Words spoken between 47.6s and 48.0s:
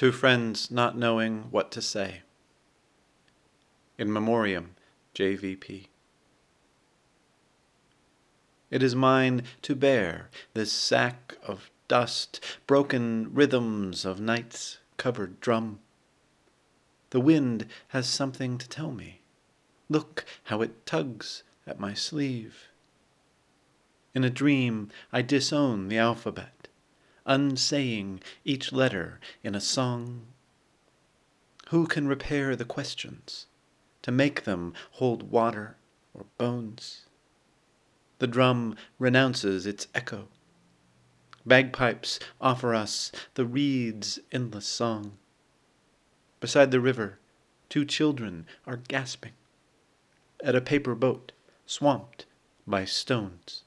two